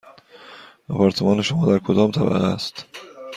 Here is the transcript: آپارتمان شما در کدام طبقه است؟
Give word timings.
آپارتمان 0.89 1.41
شما 1.41 1.65
در 1.65 1.79
کدام 1.79 2.11
طبقه 2.11 2.45
است؟ 2.47 2.85